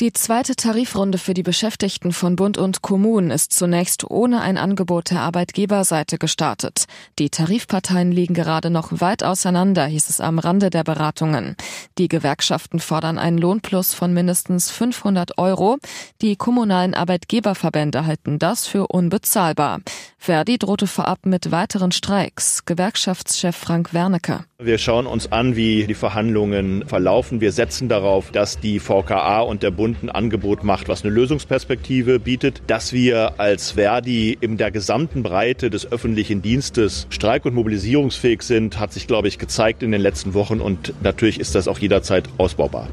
Die 0.00 0.12
zweite 0.12 0.54
Tarifrunde 0.54 1.18
für 1.18 1.34
die 1.34 1.42
Beschäftigten 1.42 2.12
von 2.12 2.36
Bund 2.36 2.56
und 2.56 2.82
Kommunen 2.82 3.32
ist 3.32 3.52
zunächst 3.52 4.08
ohne 4.08 4.40
ein 4.42 4.56
Angebot 4.56 5.10
der 5.10 5.22
Arbeitgeberseite 5.22 6.18
gestartet. 6.18 6.84
Die 7.18 7.30
Tarifparteien 7.30 8.12
liegen 8.12 8.32
gerade 8.32 8.70
noch 8.70 9.00
weit 9.00 9.24
auseinander, 9.24 9.86
hieß 9.86 10.08
es 10.08 10.20
am 10.20 10.38
Rande 10.38 10.70
der 10.70 10.84
Beratungen. 10.84 11.56
Die 11.98 12.06
Gewerkschaften 12.06 12.78
fordern 12.78 13.18
einen 13.18 13.38
Lohnplus 13.38 13.92
von 13.92 14.14
mindestens 14.14 14.70
500 14.70 15.36
Euro. 15.36 15.78
Die 16.22 16.36
kommunalen 16.36 16.94
Arbeitgeberverbände 16.94 18.06
halten 18.06 18.38
das 18.38 18.68
für 18.68 18.86
unbezahlbar. 18.86 19.80
Verdi 20.16 20.58
drohte 20.58 20.86
vorab 20.86 21.26
mit 21.26 21.50
weiteren 21.50 21.90
Streiks. 21.90 22.64
Gewerkschaftschef 22.66 23.56
Frank 23.56 23.94
Wernicke. 23.94 24.44
Wir 24.60 24.78
schauen 24.78 25.06
uns 25.06 25.30
an, 25.30 25.56
wie 25.56 25.86
die 25.86 25.94
Verhandlungen 25.94 26.84
verlaufen. 26.86 27.40
Wir 27.40 27.52
setzen 27.52 27.88
darauf, 27.88 28.32
dass 28.32 28.58
die 28.58 28.80
VKA 28.80 29.40
und 29.40 29.62
der 29.62 29.70
Bund 29.70 29.87
ein 30.02 30.10
Angebot 30.10 30.64
macht, 30.64 30.88
was 30.88 31.04
eine 31.04 31.12
Lösungsperspektive 31.12 32.18
bietet, 32.20 32.62
dass 32.66 32.92
wir 32.92 33.38
als 33.38 33.72
Verdi 33.72 34.36
in 34.40 34.56
der 34.56 34.70
gesamten 34.70 35.22
Breite 35.22 35.70
des 35.70 35.90
öffentlichen 35.90 36.42
Dienstes 36.42 37.06
streik- 37.10 37.44
und 37.44 37.54
mobilisierungsfähig 37.54 38.42
sind, 38.42 38.78
hat 38.78 38.92
sich, 38.92 39.06
glaube 39.06 39.28
ich, 39.28 39.38
gezeigt 39.38 39.82
in 39.82 39.92
den 39.92 40.00
letzten 40.00 40.34
Wochen 40.34 40.60
und 40.60 40.92
natürlich 41.02 41.40
ist 41.40 41.54
das 41.54 41.68
auch 41.68 41.78
jederzeit 41.78 42.28
ausbaubar. 42.38 42.88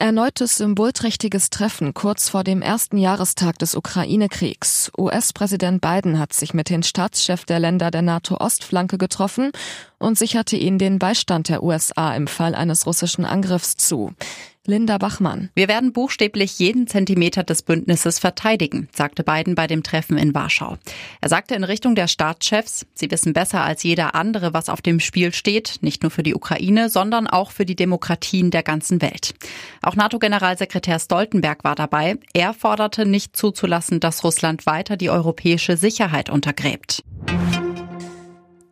Erneutes 0.00 0.56
symbolträchtiges 0.58 1.50
Treffen 1.50 1.92
kurz 1.92 2.28
vor 2.28 2.44
dem 2.44 2.62
ersten 2.62 2.98
Jahrestag 2.98 3.58
des 3.58 3.74
Ukraine-Kriegs. 3.74 4.92
US-Präsident 4.96 5.80
Biden 5.80 6.20
hat 6.20 6.32
sich 6.32 6.54
mit 6.54 6.70
den 6.70 6.84
Staatschefs 6.84 7.46
der 7.46 7.58
Länder 7.58 7.90
der 7.90 8.02
NATO-Ostflanke 8.02 8.96
getroffen 8.96 9.50
und 9.98 10.16
sicherte 10.16 10.56
ihnen 10.56 10.78
den 10.78 11.00
Beistand 11.00 11.48
der 11.48 11.64
USA 11.64 12.14
im 12.14 12.28
Fall 12.28 12.54
eines 12.54 12.86
russischen 12.86 13.24
Angriffs 13.24 13.74
zu. 13.74 14.12
Linda 14.66 14.98
Bachmann. 14.98 15.50
Wir 15.54 15.66
werden 15.66 15.92
buchstäblich 15.92 16.58
jeden 16.58 16.86
Zentimeter 16.86 17.42
des 17.42 17.62
Bündnisses 17.62 18.18
verteidigen, 18.18 18.88
sagte 18.94 19.24
Biden 19.24 19.54
bei 19.54 19.66
dem 19.66 19.82
Treffen 19.82 20.18
in 20.18 20.34
Warschau. 20.34 20.76
Er 21.20 21.28
sagte 21.28 21.54
in 21.54 21.64
Richtung 21.64 21.94
der 21.94 22.06
Staatschefs, 22.06 22.86
sie 22.94 23.10
wissen 23.10 23.32
besser 23.32 23.62
als 23.62 23.82
jeder 23.82 24.14
andere, 24.14 24.52
was 24.52 24.68
auf 24.68 24.82
dem 24.82 25.00
Spiel 25.00 25.32
steht, 25.32 25.78
nicht 25.80 26.02
nur 26.02 26.10
für 26.10 26.22
die 26.22 26.34
Ukraine, 26.34 26.90
sondern 26.90 27.26
auch 27.26 27.50
für 27.50 27.64
die 27.64 27.76
Demokratien 27.76 28.50
der 28.50 28.62
ganzen 28.62 29.00
Welt. 29.00 29.34
Auch 29.82 29.96
NATO-Generalsekretär 29.96 30.98
Stoltenberg 30.98 31.64
war 31.64 31.74
dabei. 31.74 32.16
Er 32.34 32.52
forderte 32.52 33.06
nicht 33.06 33.36
zuzulassen, 33.36 34.00
dass 34.00 34.22
Russland 34.22 34.66
weiter 34.66 34.96
die 34.96 35.10
europäische 35.10 35.76
Sicherheit 35.76 36.28
untergräbt. 36.28 37.02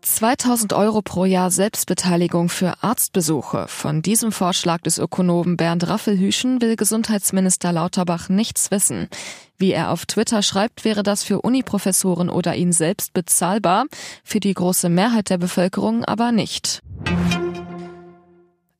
2000 0.07 0.73
Euro 0.73 1.03
pro 1.03 1.25
Jahr 1.25 1.51
Selbstbeteiligung 1.51 2.49
für 2.49 2.75
Arztbesuche. 2.81 3.67
Von 3.69 4.03
diesem 4.03 4.31
Vorschlag 4.31 4.81
des 4.83 4.99
Ökonomen 4.99 5.57
Bernd 5.57 5.89
Raffelhüschen 5.89 6.63
will 6.63 6.77
Gesundheitsminister 6.77 7.73
Lauterbach 7.73 8.29
nichts 8.29 8.71
wissen. 8.71 9.09
Wie 9.59 9.73
er 9.73 9.91
auf 9.91 10.07
Twitter 10.07 10.43
schreibt, 10.43 10.85
wäre 10.85 11.03
das 11.03 11.25
für 11.25 11.43
Uniprofessoren 11.43 12.31
oder 12.31 12.55
ihn 12.55 12.73
selbst 12.73 13.15
bezahlbar, 13.15 13.87
für 14.23 14.39
die 14.39 14.55
große 14.55 14.89
Mehrheit 14.89 15.29
der 15.29 15.39
Bevölkerung 15.39 16.05
aber 16.05 16.31
nicht. 16.31 16.83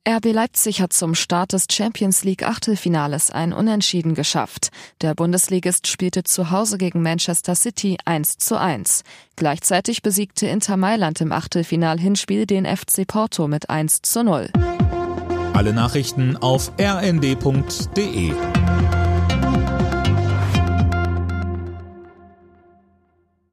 RB 0.07 0.31
Leipzig 0.31 0.79
hat 0.79 0.93
zum 0.93 1.15
Start 1.15 1.51
des 1.51 1.65
Champions 1.69 2.23
League 2.23 2.47
Achtelfinales 2.47 3.29
ein 3.29 3.51
Unentschieden 3.51 4.15
geschafft. 4.15 4.69
Der 5.01 5.13
Bundesligist 5.13 5.85
spielte 5.85 6.23
zu 6.23 6.49
Hause 6.49 6.77
gegen 6.77 7.01
Manchester 7.01 7.55
City 7.55 7.97
1 8.05 8.37
zu 8.37 8.57
1. 8.57 9.03
Gleichzeitig 9.35 10.01
besiegte 10.03 10.47
Inter 10.47 10.77
Mailand 10.77 11.19
im 11.19 11.33
Achtelfinal-Hinspiel 11.33 12.45
den 12.45 12.65
FC 12.65 13.05
Porto 13.05 13.49
mit 13.49 13.69
1 13.69 14.01
zu 14.01 14.23
0. 14.23 14.49
Alle 15.53 15.73
Nachrichten 15.73 16.37
auf 16.37 16.71
rnd.de 16.79 18.31